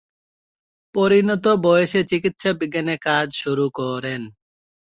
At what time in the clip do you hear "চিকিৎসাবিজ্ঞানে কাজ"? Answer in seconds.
2.03-3.27